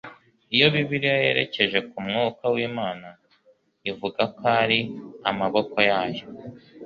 Iyo 0.55 0.67
Bibiliya 0.73 1.17
yerekeje 1.25 1.79
ku 1.89 1.97
mwuka 2.07 2.43
w'Imana 2.53 3.07
ivuga 3.89 4.21
ko 4.35 4.43
ari 4.61 4.79
“amaboko” 5.29 5.77
yayo, 5.89 6.25